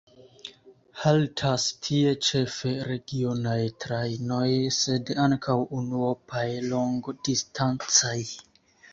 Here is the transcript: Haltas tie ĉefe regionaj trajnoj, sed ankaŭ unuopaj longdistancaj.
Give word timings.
Haltas 0.99 1.65
tie 1.87 2.13
ĉefe 2.27 2.71
regionaj 2.91 3.57
trajnoj, 3.85 4.47
sed 4.77 5.11
ankaŭ 5.25 5.57
unuopaj 5.81 6.47
longdistancaj. 6.71 8.17